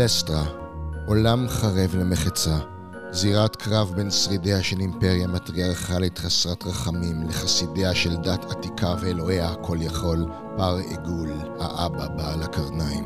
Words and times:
מלסטרה, 0.00 0.44
עולם 1.06 1.48
חרב 1.48 1.94
למחצה, 1.94 2.58
זירת 3.10 3.56
קרב 3.56 3.92
בין 3.96 4.10
שרידיה 4.10 4.62
של 4.62 4.80
אימפריה 4.80 5.26
מטריארכלית 5.26 6.18
חסרת 6.18 6.66
רחמים 6.66 7.28
לחסידיה 7.28 7.94
של 7.94 8.16
דת 8.16 8.44
עתיקה 8.50 8.94
ואלוהיה 9.00 9.48
הכל 9.48 9.76
יכול, 9.80 10.26
בר 10.56 10.78
עיגול, 10.88 11.30
האבא 11.58 12.08
בעל 12.08 12.42
הקרניים. 12.42 13.04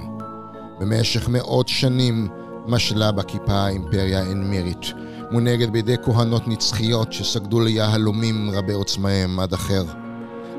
במשך 0.80 1.28
מאות 1.28 1.68
שנים 1.68 2.28
משלה 2.66 3.12
בכיפה 3.12 3.52
האימפריה 3.52 4.22
האנמירית, 4.22 4.86
מונהגת 5.30 5.68
בידי 5.70 5.96
כהנות 6.02 6.48
נצחיות 6.48 7.12
שסגדו 7.12 7.60
ליהלומים 7.60 8.50
רבי 8.50 8.72
עוצמאיהם 8.72 9.40
עד 9.40 9.52
אחר. 9.52 9.84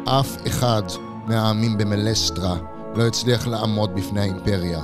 אף 0.05 0.37
אחד 0.47 0.83
מהעמים 1.27 1.77
במלסטרה 1.77 2.57
לא 2.95 3.07
הצליח 3.07 3.47
לעמוד 3.47 3.95
בפני 3.95 4.21
האימפריה. 4.21 4.83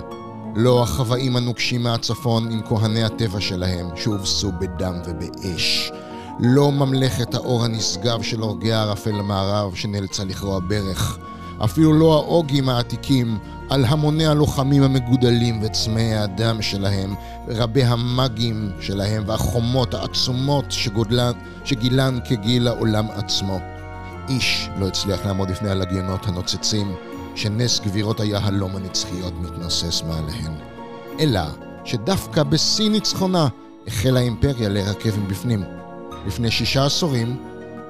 לא 0.55 0.83
החוואים 0.83 1.35
הנוקשים 1.35 1.83
מהצפון 1.83 2.51
עם 2.51 2.61
כהני 2.67 3.03
הטבע 3.03 3.41
שלהם, 3.41 3.89
שהובסו 3.95 4.51
בדם 4.51 4.93
ובאש. 5.05 5.91
לא 6.39 6.71
ממלכת 6.71 7.33
האור 7.33 7.63
הנשגב 7.63 8.21
של 8.21 8.39
הורגי 8.39 8.73
הערפל 8.73 9.19
המערב 9.19 9.75
שנאלצה 9.75 10.23
לכרוע 10.23 10.59
ברך. 10.59 11.17
אפילו 11.63 11.93
לא 11.93 12.13
האוגים 12.13 12.69
העתיקים 12.69 13.37
על 13.69 13.85
המוני 13.85 14.25
הלוחמים 14.25 14.83
המגודלים 14.83 15.59
וצמאי 15.63 16.13
האדם 16.13 16.61
שלהם, 16.61 17.15
רבי 17.47 17.83
המאגים 17.83 18.71
שלהם 18.79 19.23
והחומות 19.27 19.93
העצומות 19.93 20.65
שגודלן, 20.70 21.31
שגילן 21.63 22.20
כגיל 22.25 22.67
העולם 22.67 23.05
עצמו. 23.11 23.59
איש 24.29 24.70
לא 24.79 24.87
הצליח 24.87 25.25
לעמוד 25.25 25.49
בפני 25.51 25.70
הלגיונות 25.70 26.27
הנוצצים 26.27 26.95
שנס 27.35 27.79
גבירות 27.79 28.20
היהלום 28.20 28.76
הנצחיות 28.76 29.34
מתנוסס 29.41 30.04
מעליהן. 30.07 30.54
אלא 31.20 31.41
שדווקא 31.85 32.43
בשיא 32.43 32.90
ניצחונה 32.90 33.48
החלה 33.88 34.20
האימפריה 34.20 34.70
להירקב 34.70 35.20
מבפנים. 35.20 35.63
לפני 36.27 36.51
שישה 36.51 36.85
עשורים 36.85 37.38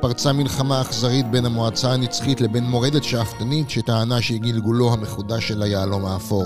פרצה 0.01 0.33
מלחמה 0.33 0.81
אכזרית 0.81 1.31
בין 1.31 1.45
המועצה 1.45 1.93
הנצחית 1.93 2.41
לבין 2.41 2.63
מורדת 2.63 3.03
שאפתנית 3.03 3.69
שטענה 3.69 4.21
שהיא 4.21 4.41
גלגולו 4.41 4.93
המחודש 4.93 5.47
של 5.47 5.61
היהלום 5.61 6.05
האפור. 6.05 6.45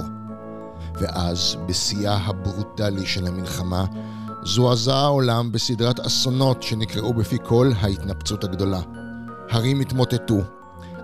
ואז, 1.00 1.56
בשיאה 1.66 2.18
הברוטלי 2.18 3.06
של 3.06 3.28
המלחמה, 3.28 3.86
זועזע 4.44 4.96
העולם 4.96 5.52
בסדרת 5.52 6.00
אסונות 6.00 6.64
שנקראו 6.64 7.14
בפי 7.14 7.38
כל 7.44 7.72
ההתנפצות 7.80 8.44
הגדולה. 8.44 8.82
הרים 9.50 9.80
התמוטטו, 9.80 10.38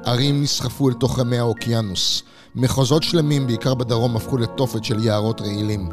ערים 0.06 0.42
נסחפו 0.42 0.90
אל 0.90 0.94
תוך 0.94 1.20
רמי 1.20 1.38
האוקיינוס, 1.38 2.24
מחוזות 2.56 3.04
שלמים, 3.04 3.48
בעיקר 3.48 3.74
בדרום, 3.74 4.16
הפכו 4.16 4.38
לתופת 4.38 4.84
של 4.84 5.06
יערות 5.06 5.42
רעילים. 5.42 5.90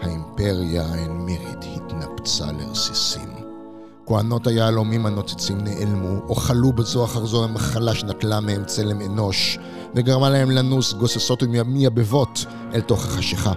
האימפריה 0.00 0.86
האנמירית 0.86 1.64
התנפצה 1.76 2.44
לרסיסים. 2.52 3.34
כהנות 4.06 4.46
היהלומים 4.46 5.06
הנוצצים 5.06 5.58
נעלמו, 5.58 6.20
או 6.28 6.34
חלו 6.34 6.72
בזו 6.72 7.04
אחר 7.04 7.26
זו 7.26 7.44
המחלה 7.44 7.94
שנטלה 7.94 8.40
מהם 8.40 8.64
צלם 8.64 9.00
אנוש, 9.00 9.58
וגרמה 9.94 10.30
להם 10.30 10.50
לנוס 10.50 10.92
גוססות 10.92 11.42
ומייבבות 11.42 12.44
אל 12.74 12.80
תוך 12.80 13.04
החשיכה. 13.04 13.52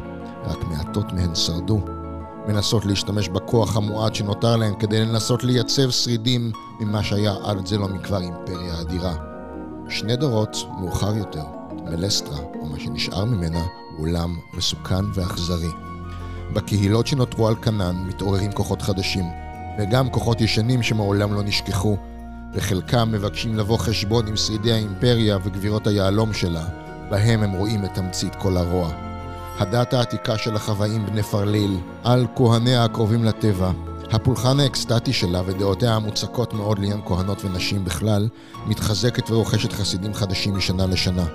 רק 0.46 0.64
מעטות 0.64 1.14
מהן 1.14 1.36
שרדו, 1.36 1.80
מנסות 2.48 2.86
להשתמש 2.86 3.30
בכוח 3.30 3.78
המועט 3.78 4.16
שנותר 4.16 4.56
להם 4.56 4.76
כדי 4.76 5.06
לנסות 5.06 5.44
לייצב 5.44 5.90
שרידים 5.90 6.52
ממה 6.80 7.04
שהיה 7.04 7.36
עד 7.44 7.66
זה 7.66 7.78
לא 7.78 7.88
מכבר 7.88 8.22
אימפריה 8.22 8.82
אדירה. 8.82 9.37
שני 9.90 10.16
דורות 10.16 10.58
מאוחר 10.80 11.18
יותר, 11.18 11.44
מלסטרה, 11.86 12.38
או 12.60 12.66
מה 12.66 12.80
שנשאר 12.80 13.26
ממנה, 13.26 13.64
הוא 13.98 14.08
עולם 14.08 14.38
מסוכן 14.54 15.06
ואכזרי. 15.14 15.70
בקהילות 16.54 17.08
שנותרו 17.08 17.48
על 17.48 17.56
כנן 17.56 17.96
מתעוררים 18.08 18.52
כוחות 18.52 18.82
חדשים, 18.82 19.26
וגם 19.80 20.10
כוחות 20.10 20.42
ישנים 20.42 20.84
שמעולם 20.84 21.34
לא 21.34 21.44
נשכחו, 21.44 21.98
וחלקם 22.54 23.12
מבקשים 23.12 23.58
לבוא 23.58 23.78
חשבון 23.78 24.28
עם 24.28 24.36
שרידי 24.36 24.72
האימפריה 24.72 25.38
וגבירות 25.44 25.88
היהלום 25.88 26.34
שלה, 26.34 26.66
בהם 27.10 27.44
הם 27.44 27.52
רואים 27.52 27.86
את 27.86 27.94
תמצית 27.94 28.36
כל 28.36 28.58
הרוע. 28.58 28.92
הדת 29.60 29.94
העתיקה 29.94 30.38
של 30.38 30.56
החוואים 30.56 31.06
בני 31.06 31.24
פרליל, 31.24 31.78
על 32.04 32.28
כהניה 32.36 32.84
הקרובים 32.84 33.24
לטבע, 33.24 33.72
הפולחן 34.12 34.60
האקסטטי 34.60 35.14
שלה 35.14 35.42
ודעותיה 35.46 35.96
המוצקות 35.96 36.54
מאוד 36.54 36.80
לעניין 36.80 37.02
כהנות 37.06 37.46
ונשים 37.46 37.86
בכלל, 37.86 38.28
מתחזקת 38.68 39.32
ורוכשת 39.32 39.74
חסידים 39.74 40.14
חדשים 40.14 40.58
משנה 40.58 40.86
לשנה. 40.86 41.26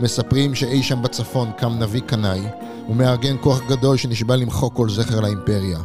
מספרים 0.00 0.54
שאי 0.54 0.82
שם 0.82 1.02
בצפון 1.02 1.50
קם 1.58 1.72
נביא 1.78 2.00
קנאי, 2.00 2.40
ומארגן 2.88 3.36
כוח 3.40 3.60
גדול 3.68 3.96
שנשבע 3.96 4.36
למחוק 4.36 4.76
כל 4.76 4.88
זכר 4.90 5.20
לאימפריה. 5.20 5.78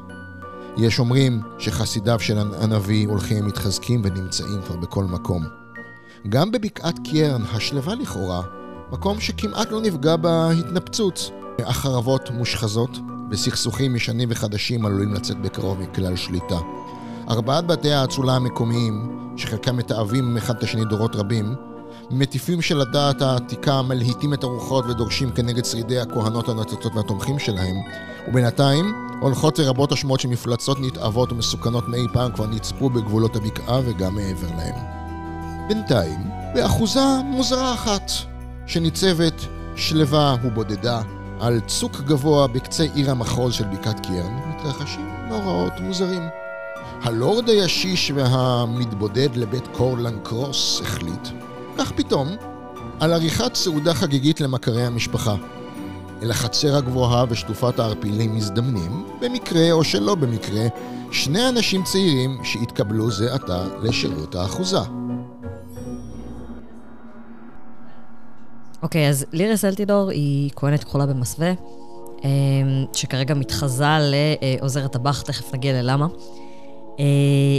יש 0.78 1.00
אומרים 1.00 1.41
שחסידיו 1.59 2.19
של 2.19 2.38
הנביא 2.38 3.07
הולכים 3.07 3.44
ומתחזקים 3.44 4.01
ונמצאים 4.03 4.62
כבר 4.62 4.75
בכל 4.75 5.03
מקום. 5.03 5.44
גם 6.29 6.51
בבקעת 6.51 7.00
קיירן, 7.03 7.41
השלווה 7.53 7.95
לכאורה, 7.95 8.41
מקום 8.91 9.19
שכמעט 9.19 9.72
לא 9.72 9.81
נפגע 9.81 10.16
בהתנפצות, 10.16 11.31
החרבות 11.59 12.29
מושחזות, 12.29 13.00
וסכסוכים 13.31 13.95
ישנים 13.95 14.29
וחדשים 14.31 14.85
עלולים 14.85 15.13
לצאת 15.13 15.41
בקרוב 15.41 15.79
מכלל 15.79 16.16
שליטה. 16.16 16.57
ארבעת 17.29 17.67
בתי 17.67 17.91
האצולה 17.91 18.35
המקומיים, 18.35 19.19
שחלקם 19.38 19.78
מתעבים 19.78 20.38
אחד 20.38 20.56
את 20.57 20.63
השני 20.63 20.85
דורות 20.85 21.16
רבים, 21.16 21.56
מטיפים 22.12 22.62
של 22.62 22.81
הדעת 22.81 23.22
העתיקה 23.22 23.81
מלהיטים 23.81 24.34
את 24.34 24.44
הרוחות 24.44 24.85
ודורשים 24.85 25.31
כנגד 25.31 25.66
שרידי 25.66 26.00
הכהנות 26.00 26.50
הנוצצות 26.50 26.95
והתומכים 26.95 27.39
שלהם, 27.39 27.75
ובינתיים 28.28 28.94
הולכות 29.22 29.59
ורבות 29.59 29.91
השמועות 29.91 30.19
שמפלצות 30.19 30.79
נתעבות 30.79 31.31
ומסוכנות 31.31 31.88
מאי 31.88 32.06
פעם 32.13 32.31
כבר 32.31 32.47
נצפו 32.47 32.89
בגבולות 32.89 33.35
הבקעה 33.35 33.79
וגם 33.85 34.16
מעבר 34.16 34.47
להם. 34.57 34.75
בינתיים, 35.68 36.19
באחוזה 36.56 37.06
מוזרה 37.25 37.73
אחת, 37.73 38.12
שניצבת 38.68 39.45
שלווה 39.75 40.35
ובודדה 40.44 41.01
על 41.39 41.59
צוק 41.67 42.01
גבוה 42.01 42.47
בקצה 42.47 42.83
עיר 42.83 43.11
המחוז 43.11 43.53
של 43.53 43.63
בקעת 43.63 44.05
קיירן 44.05 44.39
מתרחשים 44.50 45.09
מאורעות 45.29 45.73
מוזרים. 45.79 46.23
הלורד 47.01 47.50
הישיש 47.50 48.11
והמתבודד 48.16 49.35
לבית 49.35 49.67
קורלן 49.67 50.19
קרוס 50.23 50.81
החליט, 50.81 51.27
כך 51.77 51.91
פתאום, 51.91 52.27
על 53.00 53.13
עריכת 53.13 53.55
סעודה 53.55 53.94
חגיגית 53.94 54.41
למכרי 54.41 54.85
המשפחה. 54.85 55.35
אל 56.22 56.31
החצר 56.31 56.75
הגבוהה 56.75 57.25
ושטופת 57.29 57.79
הערפילים 57.79 58.35
מזדמנים, 58.35 59.06
במקרה 59.21 59.71
או 59.71 59.83
שלא 59.83 60.16
במקרה, 60.16 60.67
שני 61.11 61.50
אנשים 61.50 61.83
צעירים 61.83 62.38
שהתקבלו 62.44 63.11
זה 63.11 63.33
עתה 63.33 63.63
לשירות 63.81 64.35
האחוזה. 64.35 64.98
אוקיי, 68.84 69.06
okay, 69.06 69.09
אז 69.09 69.25
לירס 69.31 69.66
אלטידור 69.66 70.09
היא 70.09 70.51
כהנת 70.56 70.84
כחולה 70.84 71.06
במסווה, 71.06 71.51
אמ, 72.23 72.85
שכרגע 72.94 73.34
מתחזה 73.34 73.85
לעוזרת 74.01 74.95
הבח, 74.95 75.22
תכף 75.22 75.53
נגיע 75.53 75.81
ללמה. 75.81 76.07
אה, 77.00 77.06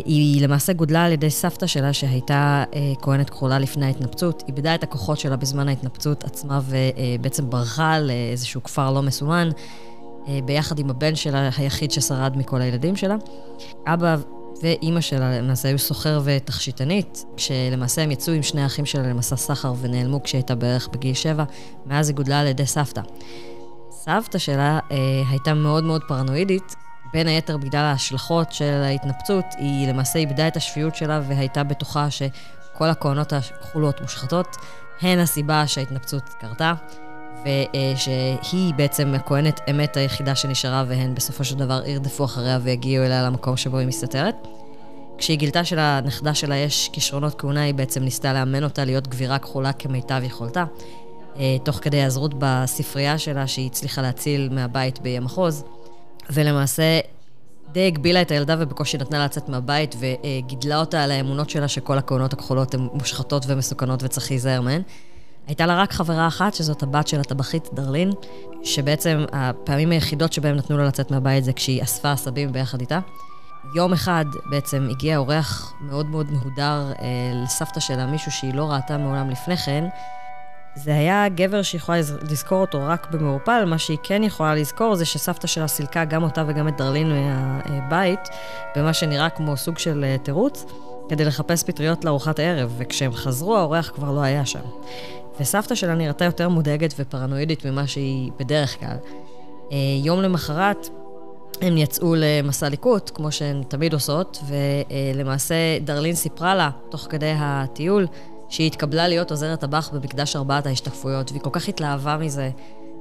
היא 0.04 0.42
למעשה 0.42 0.72
גודלה 0.72 1.04
על 1.04 1.12
ידי 1.12 1.30
סבתא 1.30 1.66
שלה, 1.66 1.92
שהייתה 1.92 2.64
אה, 2.74 2.92
כהנת 3.02 3.30
כחולה 3.30 3.58
לפני 3.58 3.86
ההתנפצות. 3.86 4.42
איבדה 4.48 4.74
את 4.74 4.82
הכוחות 4.82 5.18
שלה 5.18 5.36
בזמן 5.36 5.68
ההתנפצות 5.68 6.24
עצמה 6.24 6.60
ובעצם 6.64 7.50
ברחה 7.50 7.98
לאיזשהו 7.98 8.62
כפר 8.62 8.92
לא 8.92 9.02
מסומן, 9.02 9.48
אה, 10.28 10.38
ביחד 10.44 10.78
עם 10.78 10.90
הבן 10.90 11.14
שלה, 11.14 11.50
היחיד 11.56 11.90
ששרד 11.90 12.36
מכל 12.36 12.60
הילדים 12.60 12.96
שלה. 12.96 13.16
אבא 13.86 14.16
ואימא 14.62 15.00
שלה 15.00 15.38
למעשה 15.38 15.68
היו 15.68 15.78
סוחר 15.78 16.20
ותכשיטנית, 16.24 17.24
כשלמעשה 17.36 18.02
הם 18.02 18.10
יצאו 18.10 18.32
עם 18.32 18.42
שני 18.42 18.62
האחים 18.62 18.86
שלה 18.86 19.02
למסע 19.02 19.36
סחר 19.36 19.72
ונעלמו 19.80 20.22
כשהייתה 20.22 20.54
בערך 20.54 20.88
בגיל 20.88 21.14
שבע, 21.14 21.44
מאז 21.86 22.08
היא 22.08 22.16
גודלה 22.16 22.40
על 22.40 22.46
ידי 22.46 22.66
סבתא. 22.66 23.00
סבתא 23.90 24.38
שלה 24.38 24.78
אה, 24.90 24.96
הייתה 25.30 25.54
מאוד 25.54 25.84
מאוד 25.84 26.02
פרנואידית, 26.08 26.74
בין 27.12 27.26
היתר 27.26 27.56
בגלל 27.56 27.84
ההשלכות 27.84 28.52
של 28.52 28.82
ההתנפצות, 28.84 29.44
היא 29.58 29.88
למעשה 29.88 30.18
איבדה 30.18 30.48
את 30.48 30.56
השפיות 30.56 30.94
שלה 30.96 31.20
והייתה 31.28 31.64
בטוחה 31.64 32.10
שכל 32.10 32.88
הכהנות 32.88 33.32
הכחולות 33.32 34.00
מושחתות, 34.00 34.56
הן 35.00 35.18
הסיבה 35.18 35.66
שההתנפצות 35.66 36.22
קרתה. 36.40 36.74
ושהיא 37.44 38.74
בעצם 38.74 39.14
הכהנת 39.14 39.60
אמת 39.70 39.96
היחידה 39.96 40.34
שנשארה, 40.34 40.84
והן 40.88 41.14
בסופו 41.14 41.44
של 41.44 41.54
דבר 41.54 41.82
ירדפו 41.86 42.24
אחריה 42.24 42.58
ויגיעו 42.62 43.04
אליה 43.04 43.22
למקום 43.22 43.56
שבו 43.56 43.78
היא 43.78 43.88
מסתתרת. 43.88 44.34
כשהיא 45.18 45.38
גילתה 45.38 45.64
שלנכדה 45.64 46.34
שלה 46.34 46.56
יש 46.56 46.90
כישרונות 46.92 47.40
כהונה, 47.40 47.62
היא 47.62 47.74
בעצם 47.74 48.02
ניסתה 48.02 48.32
לאמן 48.32 48.64
אותה 48.64 48.84
להיות 48.84 49.08
גבירה 49.08 49.38
כחולה 49.38 49.72
כמיטב 49.72 50.20
יכולתה. 50.24 50.64
אה, 51.36 51.56
תוך 51.64 51.78
כדי 51.82 51.96
היעזרות 51.96 52.34
בספרייה 52.38 53.18
שלה, 53.18 53.46
שהיא 53.46 53.66
הצליחה 53.66 54.02
להציל 54.02 54.48
מהבית 54.52 55.00
באי 55.00 55.16
המחוז, 55.16 55.64
ולמעשה 56.30 57.00
די 57.72 57.86
הגבילה 57.86 58.22
את 58.22 58.30
הילדה 58.30 58.56
ובקושי 58.58 58.98
נתנה 58.98 59.18
לה 59.18 59.24
לצאת 59.24 59.48
מהבית, 59.48 59.94
וגידלה 59.98 60.80
אותה 60.80 61.04
על 61.04 61.10
האמונות 61.10 61.50
שלה 61.50 61.68
שכל 61.68 61.98
הכהונות 61.98 62.32
הכחולות 62.32 62.74
הן 62.74 62.88
מושחתות 62.92 63.44
ומסוכנות 63.48 64.02
וצריך 64.02 64.30
להיזהר 64.30 64.60
מהן. 64.60 64.82
הייתה 65.50 65.66
לה 65.66 65.82
רק 65.82 65.92
חברה 65.92 66.26
אחת, 66.26 66.54
שזאת 66.54 66.82
הבת 66.82 67.08
של 67.08 67.20
הטבחית 67.20 67.68
דרלין, 67.72 68.10
שבעצם 68.64 69.24
הפעמים 69.32 69.90
היחידות 69.90 70.32
שבהם 70.32 70.56
נתנו 70.56 70.78
לה 70.78 70.84
לצאת 70.84 71.10
מהבית 71.10 71.44
זה 71.44 71.52
כשהיא 71.52 71.82
אספה 71.82 72.12
עשבים 72.12 72.52
ביחד 72.52 72.80
איתה. 72.80 72.98
יום 73.74 73.92
אחד 73.92 74.24
בעצם 74.50 74.88
הגיע 74.90 75.16
אורח 75.16 75.72
מאוד 75.80 76.06
מאוד 76.06 76.30
מהודר 76.30 76.92
אה, 77.02 77.06
לסבתא 77.44 77.80
שלה, 77.80 78.06
מישהו 78.06 78.32
שהיא 78.32 78.54
לא 78.54 78.64
ראתה 78.64 78.98
מעולם 78.98 79.30
לפני 79.30 79.56
כן. 79.56 79.84
זה 80.74 80.94
היה 80.94 81.28
גבר 81.28 81.62
שהיא 81.62 81.78
יכולה 81.78 81.98
לזכור 82.30 82.60
אותו 82.60 82.78
רק 82.82 83.10
במעורפל, 83.10 83.64
מה 83.64 83.78
שהיא 83.78 83.98
כן 84.02 84.24
יכולה 84.24 84.54
לזכור 84.54 84.94
זה 84.94 85.04
שסבתא 85.04 85.46
שלה 85.46 85.68
סילקה 85.68 86.04
גם 86.04 86.22
אותה 86.22 86.44
וגם 86.46 86.68
את 86.68 86.76
דרלין 86.76 87.12
מהבית, 87.12 88.28
במה 88.76 88.92
שנראה 88.92 89.30
כמו 89.30 89.56
סוג 89.56 89.78
של 89.78 90.04
אה, 90.04 90.16
תירוץ, 90.22 90.64
כדי 91.08 91.24
לחפש 91.24 91.62
פטריות 91.62 92.04
לארוחת 92.04 92.38
הערב, 92.38 92.74
וכשהם 92.78 93.12
חזרו 93.12 93.56
האורח 93.56 93.90
כבר 93.94 94.10
לא 94.10 94.20
היה 94.20 94.46
שם. 94.46 94.60
וסבתא 95.40 95.74
שלה 95.74 95.94
נראתה 95.94 96.24
יותר 96.24 96.48
מודאגת 96.48 96.94
ופרנואידית 96.98 97.64
ממה 97.64 97.86
שהיא 97.86 98.30
בדרך 98.38 98.80
כלל. 98.80 98.96
אה, 99.72 99.76
יום 100.02 100.22
למחרת 100.22 100.88
הם 101.60 101.76
יצאו 101.76 102.14
למסע 102.16 102.68
ליקוט, 102.68 103.10
כמו 103.14 103.32
שהן 103.32 103.62
תמיד 103.68 103.92
עושות, 103.92 104.42
ולמעשה 104.46 105.54
דרלין 105.84 106.14
סיפרה 106.14 106.54
לה, 106.54 106.70
תוך 106.90 107.06
כדי 107.10 107.32
הטיול, 107.36 108.06
שהיא 108.48 108.66
התקבלה 108.66 109.08
להיות 109.08 109.30
עוזרת 109.30 109.60
טבח 109.60 109.90
במקדש 109.92 110.36
ארבעת 110.36 110.66
ההשתקפויות, 110.66 111.30
והיא 111.30 111.42
כל 111.42 111.50
כך 111.52 111.68
התלהבה 111.68 112.16
מזה, 112.16 112.50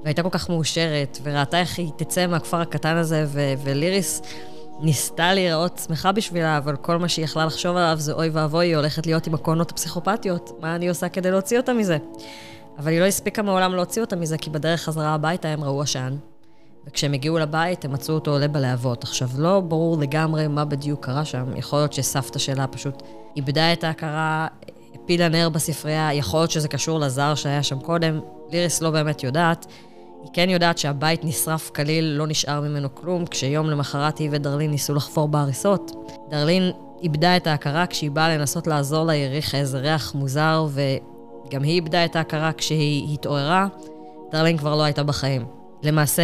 והייתה 0.04 0.24
כל 0.24 0.30
כך 0.30 0.50
מאושרת, 0.50 1.20
וראתה 1.24 1.60
איך 1.60 1.80
היא 1.80 1.92
תצא 1.96 2.28
מהכפר 2.28 2.62
הקטן 2.62 2.98
הזה, 2.98 3.26
ו- 3.28 3.54
וליריס 3.64 4.22
ניסתה 4.82 5.34
להיראות 5.34 5.82
שמחה 5.88 6.12
בשבילה, 6.12 6.58
אבל 6.58 6.76
כל 6.76 6.98
מה 6.98 7.10
שהיא 7.10 7.26
יכלה 7.26 7.46
לחשוב 7.46 7.78
עליו 7.78 7.96
זה 8.00 8.14
אוי 8.14 8.30
ואבוי, 8.30 8.66
היא 8.66 8.76
הולכת 8.76 9.06
להיות 9.06 9.28
עם 9.28 9.34
הקונות 9.34 9.72
הפסיכופתיות, 9.72 10.52
מה 10.62 10.76
אני 10.76 10.90
עושה 10.90 11.10
כדי 11.10 11.32
להוציא 11.32 11.58
אותה 11.58 11.74
מזה? 11.74 11.98
אבל 12.78 12.92
היא 12.92 13.00
לא 13.00 13.06
הספיקה 13.06 13.42
מעולם 13.42 13.76
להוציא 13.76 14.02
אותה 14.02 14.16
מזה, 14.16 14.38
כי 14.38 14.50
בדרך 14.50 14.82
חזרה 14.82 15.14
הביתה 15.14 15.48
הם 15.48 15.64
ראו 15.64 15.82
עשן. 15.82 16.16
וכשהם 16.88 17.14
הגיעו 17.14 17.40
לבית, 17.40 17.86
הם 17.86 17.92
מצאו 17.92 18.16
אותו 18.16 18.32
עולה 18.32 18.48
בלהבות. 18.48 19.04
עכשיו, 19.04 19.30
לא 19.38 19.60
ברור 19.60 19.98
לגמרי 19.98 20.48
מה 20.48 20.66
בדיוק 20.66 21.06
קרה 21.06 21.26
שם. 21.26 21.58
יכול 21.58 21.80
להיות 21.80 21.94
שסבתא 21.94 22.40
שלה 22.40 22.68
פשוט 22.68 23.04
איבדה 23.36 23.74
את 23.74 23.84
ההכרה, 23.84 24.48
הפילה 24.96 25.30
נר 25.30 25.50
בספרייה, 25.50 26.14
יכול 26.14 26.40
להיות 26.40 26.52
שזה 26.52 26.68
קשור 26.68 27.00
לזר 27.00 27.36
שהיה 27.36 27.64
שם 27.64 27.80
קודם. 27.80 28.20
ליריס 28.52 28.82
לא 28.82 28.92
באמת 28.92 29.24
יודעת. 29.24 29.66
היא 30.24 30.30
כן 30.34 30.50
יודעת 30.50 30.78
שהבית 30.78 31.24
נשרף 31.24 31.70
כליל, 31.70 32.06
לא 32.06 32.28
נשאר 32.28 32.62
ממנו 32.62 32.96
כלום, 32.96 33.26
כשיום 33.26 33.70
למחרת 33.70 34.18
היא 34.18 34.30
ודרלין 34.32 34.72
ניסו 34.72 34.94
לחפור 34.96 35.28
בהריסות. 35.28 35.92
דרלין 36.30 36.72
איבדה 37.02 37.38
את 37.38 37.48
ההכרה 37.48 37.88
כשהיא 37.88 38.12
באה 38.12 38.38
לנסות 38.38 38.68
לעזור 38.68 39.06
לה, 39.06 39.14
היא 39.14 39.26
הריחה 39.26 39.58
איזה 39.58 39.78
ריח 39.78 40.16
מוזר, 40.16 40.68
וגם 40.70 41.64
היא 41.64 41.74
איבדה 41.74 42.06
את 42.06 42.16
ההכרה 42.16 42.52
כשהיא 42.58 43.14
התעוררה. 43.14 43.68
דרלין 44.32 44.58
כבר 44.58 44.76
לא 44.76 44.84
הייתה 44.84 45.04
בחיים. 45.04 45.46
למעשה, 45.84 46.24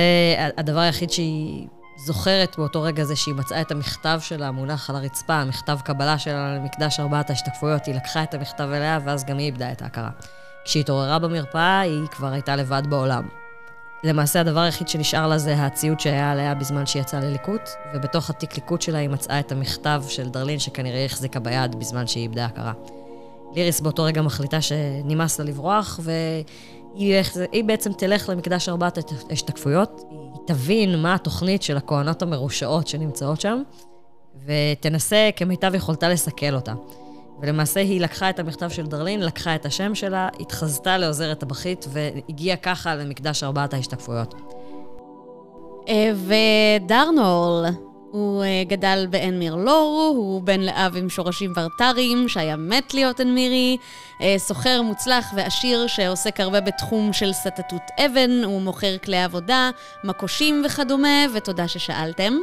הדבר 0.57 0.79
היחיד 0.79 1.09
שהיא 1.09 1.67
זוכרת 2.05 2.55
באותו 2.57 2.81
רגע 2.81 3.03
זה 3.03 3.15
שהיא 3.15 3.35
מצאה 3.35 3.61
את 3.61 3.71
המכתב 3.71 4.19
שלה 4.21 4.51
מונח 4.51 4.89
על 4.89 4.95
הרצפה, 4.95 5.33
המכתב 5.33 5.77
קבלה 5.83 6.17
שלה 6.17 6.55
למקדש 6.55 6.99
ארבעת 6.99 7.29
ההשתקפויות. 7.29 7.85
היא 7.85 7.95
לקחה 7.95 8.23
את 8.23 8.33
המכתב 8.33 8.69
אליה, 8.73 8.99
ואז 9.05 9.25
גם 9.25 9.37
היא 9.37 9.45
איבדה 9.45 9.71
את 9.71 9.81
ההכרה. 9.81 10.09
כשהיא 10.65 10.81
התעוררה 10.81 11.19
במרפאה, 11.19 11.79
היא 11.79 12.07
כבר 12.11 12.27
הייתה 12.27 12.55
לבד 12.55 12.83
בעולם. 12.89 13.44
למעשה 14.05 14.41
הדבר 14.41 14.59
היחיד 14.59 14.87
שנשאר 14.87 15.27
לה 15.27 15.37
זה 15.37 15.65
הציוד 15.65 15.99
שהיה 15.99 16.31
עליה 16.31 16.55
בזמן 16.55 16.85
שהיא 16.85 17.01
יצאה 17.01 17.19
לליקוט, 17.19 17.61
ובתוך 17.93 18.29
התיק 18.29 18.55
ליקוט 18.55 18.81
שלה 18.81 18.97
היא 18.97 19.09
מצאה 19.09 19.39
את 19.39 19.51
המכתב 19.51 20.03
של 20.07 20.29
דרלין 20.29 20.59
שכנראה 20.59 21.05
החזיקה 21.05 21.39
ביד 21.39 21.75
בזמן 21.75 22.07
שהיא 22.07 22.23
איבדה 22.23 22.45
הכרה. 22.45 22.73
ליריס 23.55 23.81
באותו 23.81 24.03
רגע 24.03 24.21
מחליטה 24.21 24.61
שנמאס 24.61 25.39
לה 25.39 25.45
לברוח, 25.45 25.99
והיא 26.03 27.63
בעצם 27.65 27.93
תלך 27.93 28.29
למקדש 28.29 28.69
ארבעת 28.69 28.97
ההשתקפויות, 29.29 30.01
היא 30.09 30.19
תבין 30.47 31.01
מה 31.01 31.13
התוכנית 31.13 31.61
של 31.63 31.77
הכהנות 31.77 32.21
המרושעות 32.21 32.87
שנמצאות 32.87 33.41
שם, 33.41 33.61
ותנסה 34.45 35.29
כמיטב 35.35 35.75
יכולתה 35.75 36.09
לסכל 36.09 36.55
אותה. 36.55 36.73
ולמעשה 37.41 37.79
היא 37.79 38.01
לקחה 38.01 38.29
את 38.29 38.39
המכתב 38.39 38.69
של 38.69 38.85
דרלין, 38.85 39.19
לקחה 39.19 39.55
את 39.55 39.65
השם 39.65 39.95
שלה, 39.95 40.29
התחזתה 40.39 40.97
לעוזרת 40.97 41.39
טבחית, 41.39 41.85
והגיעה 41.89 42.57
ככה 42.57 42.95
למקדש 42.95 43.43
ארבעת 43.43 43.73
ההשתקפויות. 43.73 44.35
אה, 45.89 46.11
ודרנול, 46.15 47.65
הוא 48.11 48.43
אה, 48.43 48.63
גדל 48.67 49.07
בעין 49.09 49.39
מירלור, 49.39 50.13
הוא 50.17 50.41
בן 50.41 50.59
לאב 50.59 50.95
עם 50.97 51.09
שורשים 51.09 51.53
ורטריים, 51.55 52.29
שהיה 52.29 52.55
מת 52.55 52.93
להיות 52.93 53.21
אנמירי, 53.21 53.77
אה, 54.21 54.35
סוחר 54.37 54.81
מוצלח 54.81 55.33
ועשיר 55.35 55.87
שעוסק 55.87 56.39
הרבה 56.39 56.61
בתחום 56.61 57.13
של 57.13 57.33
סטטות 57.33 57.81
אבן, 58.05 58.43
הוא 58.43 58.61
מוכר 58.61 58.97
כלי 58.97 59.23
עבודה, 59.23 59.69
מקושים 60.03 60.63
וכדומה, 60.65 61.25
ותודה 61.33 61.67
ששאלתם. 61.67 62.33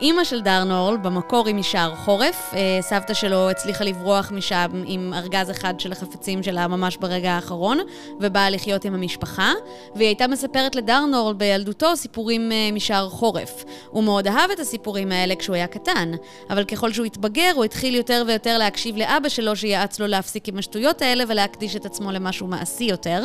אימא 0.00 0.24
של 0.24 0.40
דרנורל, 0.40 0.96
במקור 0.96 1.46
היא 1.46 1.54
משער 1.54 1.94
חורף. 1.94 2.54
אה, 2.54 2.78
סבתא 2.80 3.14
שלו 3.14 3.50
הצליחה 3.50 3.84
לברוח 3.84 4.32
משם 4.32 4.82
עם 4.86 5.12
ארגז 5.14 5.50
אחד 5.50 5.80
של 5.80 5.92
החפצים 5.92 6.42
שלה 6.42 6.68
ממש 6.68 6.96
ברגע 6.96 7.32
האחרון, 7.32 7.78
ובאה 8.20 8.50
לחיות 8.50 8.84
עם 8.84 8.94
המשפחה. 8.94 9.52
והיא 9.94 10.06
הייתה 10.06 10.26
מספרת 10.26 10.74
לדרנורל 10.74 11.34
בילדותו 11.34 11.96
סיפורים 11.96 12.52
אה, 12.52 12.70
משער 12.72 13.08
חורף. 13.08 13.64
הוא 13.90 14.04
מאוד 14.04 14.26
אהב 14.26 14.50
את 14.50 14.60
הסיפורים 14.60 15.12
האלה 15.12 15.34
כשהוא 15.34 15.56
היה 15.56 15.66
קטן, 15.66 16.12
אבל 16.50 16.64
ככל 16.64 16.92
שהוא 16.92 17.06
התבגר, 17.06 17.52
הוא 17.54 17.64
התחיל 17.64 17.94
יותר 17.94 18.24
ויותר 18.26 18.58
להקשיב 18.58 18.96
לאבא 18.96 19.28
שלו, 19.28 19.56
שיעץ 19.56 20.00
לו 20.00 20.06
להפסיק 20.06 20.48
עם 20.48 20.58
השטויות 20.58 21.02
האלה 21.02 21.24
ולהקדיש 21.28 21.76
את 21.76 21.86
עצמו 21.86 22.12
למשהו 22.12 22.46
מעשי 22.46 22.84
יותר. 22.84 23.24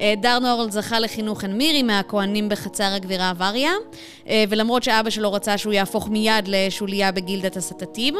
אה, 0.00 0.14
דרנורל 0.22 0.70
זכה 0.70 1.00
לחינוך 1.00 1.44
אנמירי 1.44 1.82
מהכוהנים 1.82 2.48
בחצר 2.48 2.92
הגבירה 2.94 3.30
אבריה, 3.30 3.72
ולמרות 4.48 4.82
שאבא 4.82 5.10
שלו 5.10 5.32
רצה 5.32 5.58
שהוא 5.58 5.72
יהפוך 5.72 6.01
מיד 6.08 6.48
לשוליה 6.48 7.12
בגילדת 7.12 7.56
הסטטים. 7.56 8.14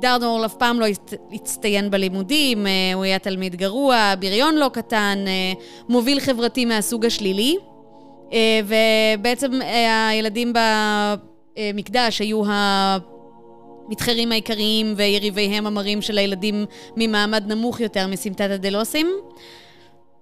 דרדורל 0.00 0.46
אף 0.46 0.54
פעם 0.54 0.80
לא 0.80 0.86
הצטיין 1.32 1.90
בלימודים, 1.90 2.66
אה, 2.66 2.72
הוא 2.94 3.04
היה 3.04 3.18
תלמיד 3.18 3.56
גרוע, 3.56 4.14
בריון 4.20 4.54
לא 4.54 4.70
קטן, 4.72 5.24
אה, 5.26 5.52
מוביל 5.88 6.20
חברתי 6.20 6.64
מהסוג 6.64 7.06
השלילי. 7.06 7.56
אה, 8.32 8.60
ובעצם 8.64 9.50
הילדים 10.10 10.52
במקדש 11.56 12.18
היו 12.18 12.42
המתחרים 12.46 14.32
העיקריים 14.32 14.94
ויריביהם 14.96 15.66
המרים 15.66 16.02
של 16.02 16.18
הילדים 16.18 16.66
ממעמד 16.96 17.44
נמוך 17.46 17.80
יותר 17.80 18.06
מסמטת 18.06 18.50
הדלוסים. 18.50 19.06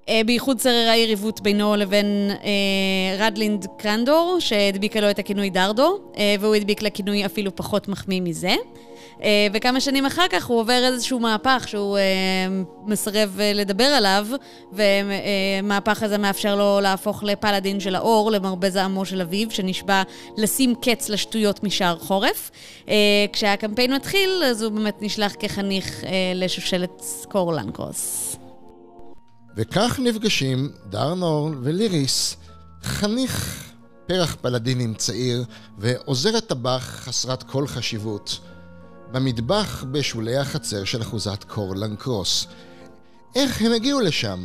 אה, 0.08 0.20
בייחוד 0.26 0.60
שררה 0.60 0.96
יריבות 0.96 1.40
בינו 1.40 1.76
לבין 1.76 2.30
אה, 2.30 3.26
רדלינד 3.26 3.66
קרנדור, 3.78 4.36
שהדביקה 4.40 5.00
לו 5.00 5.10
את 5.10 5.18
הכינוי 5.18 5.50
דרדו, 5.50 5.98
אה, 6.18 6.34
והוא 6.40 6.54
הדביק 6.54 6.82
לה 6.82 6.90
כינוי 6.90 7.26
אפילו 7.26 7.56
פחות 7.56 7.88
מחמיא 7.88 8.20
מזה. 8.20 8.54
אה, 9.22 9.46
וכמה 9.52 9.80
שנים 9.80 10.06
אחר 10.06 10.28
כך 10.30 10.46
הוא 10.46 10.60
עובר 10.60 10.84
איזשהו 10.84 11.20
מהפך 11.20 11.64
שהוא 11.68 11.98
אה, 11.98 12.02
מסרב 12.86 13.36
אה, 13.40 13.52
לדבר 13.52 13.84
עליו, 13.84 14.26
ומהפך 14.72 16.02
הזה 16.02 16.18
מאפשר 16.18 16.56
לו 16.56 16.80
להפוך 16.82 17.22
לפלאדין 17.22 17.80
של 17.80 17.94
האור, 17.94 18.30
למרבה 18.30 18.70
זעמו 18.70 19.04
של 19.04 19.20
אביו, 19.20 19.50
שנשבע 19.50 20.02
לשים 20.36 20.74
קץ 20.74 21.08
לשטויות 21.08 21.64
משער 21.64 21.98
חורף. 21.98 22.50
אה, 22.88 22.94
כשהקמפיין 23.32 23.94
מתחיל, 23.94 24.42
אז 24.44 24.62
הוא 24.62 24.72
באמת 24.72 24.96
נשלח 25.00 25.34
כחניך 25.38 26.04
אה, 26.04 26.32
לשושלת 26.34 27.00
סקורלנקרוס. 27.00 28.36
וכך 29.56 30.00
נפגשים 30.02 30.72
דרנור 30.90 31.50
וליריס, 31.62 32.36
חניך 32.82 33.64
פרח 34.06 34.36
פלדינים 34.40 34.94
צעיר 34.94 35.44
ועוזרת 35.78 36.46
טבח 36.46 36.82
חסרת 37.04 37.42
כל 37.42 37.66
חשיבות, 37.66 38.38
במטבח 39.12 39.84
בשולי 39.90 40.36
החצר 40.36 40.84
של 40.84 41.02
אחוזת 41.02 41.44
קורלן 41.44 41.96
קרוס. 41.96 42.46
איך 43.34 43.62
הם 43.62 43.72
הגיעו 43.72 44.00
לשם? 44.00 44.44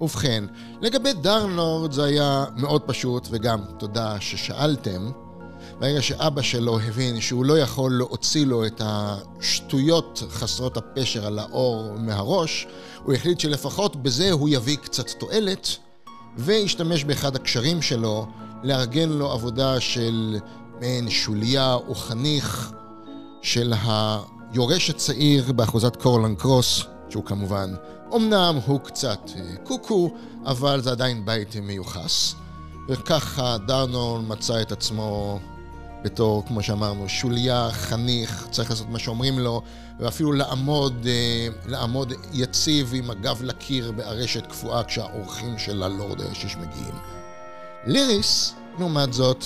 ובכן, 0.00 0.44
לגבי 0.82 1.12
דרנורד 1.12 1.92
זה 1.92 2.04
היה 2.04 2.44
מאוד 2.56 2.82
פשוט, 2.82 3.28
וגם 3.30 3.60
תודה 3.78 4.20
ששאלתם. 4.20 5.10
ברגע 5.80 6.02
שאבא 6.02 6.42
שלו 6.42 6.80
הבין 6.80 7.20
שהוא 7.20 7.44
לא 7.44 7.58
יכול 7.58 7.92
להוציא 7.92 8.46
לו 8.46 8.66
את 8.66 8.82
השטויות 8.84 10.22
חסרות 10.30 10.76
הפשר 10.76 11.26
על 11.26 11.38
האור 11.38 11.92
מהראש, 11.98 12.66
הוא 13.04 13.14
החליט 13.14 13.40
שלפחות 13.40 13.96
בזה 13.96 14.32
הוא 14.32 14.48
יביא 14.48 14.76
קצת 14.76 15.10
תועלת, 15.10 15.76
והשתמש 16.36 17.04
באחד 17.04 17.36
הקשרים 17.36 17.82
שלו 17.82 18.26
לארגן 18.62 19.08
לו 19.08 19.32
עבודה 19.32 19.80
של 19.80 20.38
מעין 20.80 21.10
שוליה 21.10 21.74
או 21.74 21.94
חניך 21.94 22.72
של 23.42 23.72
היורש 23.84 24.90
הצעיר 24.90 25.52
באחוזת 25.52 25.96
קורלן 25.96 26.34
קרוס, 26.34 26.82
שהוא 27.08 27.24
כמובן, 27.24 27.74
אמנם 28.14 28.58
הוא 28.66 28.80
קצת 28.80 29.30
קוקו, 29.64 30.10
אבל 30.46 30.80
זה 30.80 30.90
עדיין 30.90 31.24
בית 31.24 31.56
מיוחס. 31.56 32.34
וככה 32.88 33.56
דרנון 33.66 34.24
מצא 34.28 34.62
את 34.62 34.72
עצמו 34.72 35.38
בתור, 36.08 36.44
כמו 36.46 36.62
שאמרנו, 36.62 37.08
שוליה, 37.08 37.68
חניך, 37.72 38.46
צריך 38.50 38.70
לעשות 38.70 38.88
מה 38.88 38.98
שאומרים 38.98 39.38
לו, 39.38 39.62
ואפילו 40.00 40.32
לעמוד, 40.32 41.06
אה, 41.06 41.48
לעמוד 41.66 42.12
יציב 42.32 42.92
עם 42.94 43.10
הגב 43.10 43.42
לקיר 43.42 43.92
בארשת 43.92 44.46
קפואה 44.46 44.84
כשהאורחים 44.84 45.58
של 45.58 45.82
הלורד 45.82 46.20
הישיש 46.20 46.56
מגיעים. 46.56 46.94
ליריס, 47.86 48.54
לעומת 48.78 49.12
זאת, 49.12 49.44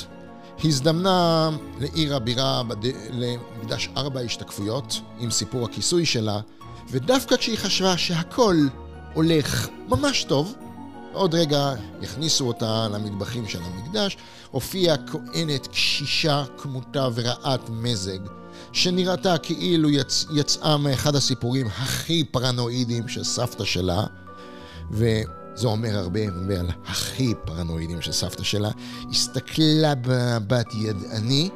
הזדמנה 0.65 1.51
לעיר 1.81 2.17
הבירה 2.17 2.63
בד... 2.63 2.91
למקדש 3.11 3.89
ארבע 3.97 4.21
השתקפויות 4.21 5.01
עם 5.19 5.31
סיפור 5.31 5.65
הכיסוי 5.65 6.07
שלה, 6.07 6.41
ודווקא 6.91 7.37
כשהיא 7.37 7.59
חשבה 7.59 7.99
שהכל 7.99 8.57
הולך 9.15 9.69
ממש 9.89 10.25
טוב, 10.25 10.55
עוד 11.13 11.35
רגע 11.35 11.75
הכניסו 12.03 12.49
אותה 12.49 12.89
למטבחים 12.93 13.49
של 13.49 13.59
המקדש, 13.63 14.17
הופיעה 14.51 14.97
כהנת 14.97 15.67
קשישה 15.67 16.45
כמותה 16.59 17.09
ורעת 17.15 17.71
מזג, 17.71 18.19
שנראתה 18.73 19.39
כאילו 19.39 19.91
יצ... 19.91 20.27
יצאה 20.35 20.77
מאחד 20.77 21.15
הסיפורים 21.15 21.67
הכי 21.67 22.25
פרנואידיים 22.25 23.09
של 23.09 23.25
סבתא 23.25 23.65
שלה, 23.65 24.05
וזה 24.91 25.67
אומר 25.67 25.99
הרבה, 25.99 26.21
על 26.59 26.71
הכי 26.87 27.35
פרנואידיים 27.45 28.03
של 28.03 28.13
סבתא 28.13 28.43
שלה, 28.43 28.71
הסתכלה 29.11 29.95
במבט 30.01 30.75
ידעני, 30.75 31.51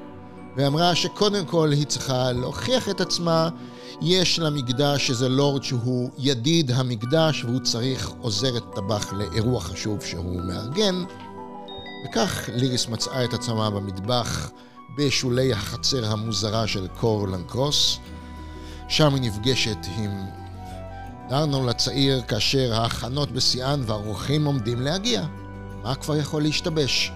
ואמרה 0.56 0.94
שקודם 0.94 1.46
כל 1.46 1.72
היא 1.72 1.86
צריכה 1.86 2.32
להוכיח 2.32 2.88
את 2.88 3.00
עצמה 3.00 3.48
יש 4.02 4.38
למקדש 4.38 5.10
איזה 5.10 5.28
לורד 5.28 5.62
שהוא 5.62 6.10
ידיד 6.18 6.70
המקדש 6.70 7.44
והוא 7.44 7.60
צריך 7.60 8.12
עוזרת 8.20 8.62
טבח 8.74 9.12
לאירוע 9.12 9.60
חשוב 9.60 10.02
שהוא 10.04 10.40
מארגן. 10.40 11.04
וכך 12.04 12.48
ליריס 12.52 12.88
מצאה 12.88 13.24
את 13.24 13.34
עצמה 13.34 13.70
במטבח 13.70 14.50
בשולי 14.98 15.52
החצר 15.52 16.12
המוזרה 16.12 16.66
של 16.66 16.86
קור 17.00 17.28
לנקרוס. 17.28 17.98
שם 18.88 19.14
היא 19.14 19.22
נפגשת 19.22 19.78
עם 19.98 20.10
דרנול 21.28 21.68
הצעיר 21.68 22.22
כאשר 22.22 22.74
ההכנות 22.74 23.32
בשיאן 23.32 23.82
והאורחים 23.86 24.44
עומדים 24.44 24.80
להגיע. 24.80 25.26
מה 25.82 25.94
כבר 25.94 26.16
יכול 26.16 26.42
להשתבש? 26.42 27.12